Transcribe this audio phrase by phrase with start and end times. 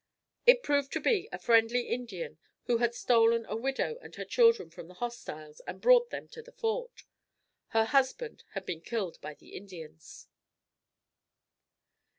[0.47, 4.71] It proved to be a friendly Indian who had stolen a widow and her children
[4.71, 7.03] from the hostiles and brought them to the fort.
[7.67, 10.25] Her husband had been killed by the Indians.